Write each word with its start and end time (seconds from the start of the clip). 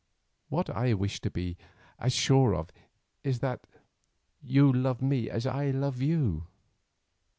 What 0.49 0.67
I 0.67 0.95
wish 0.95 1.21
to 1.21 1.29
be 1.29 1.57
as 1.99 2.11
sure 2.11 2.55
of 2.55 2.71
is 3.23 3.37
that 3.41 3.67
you 4.41 4.73
love 4.73 4.99
me 4.99 5.29
as 5.29 5.45
I 5.45 5.69
love 5.69 6.01
you." 6.01 6.47